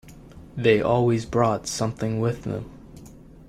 [0.57, 2.71] They always brought something with them.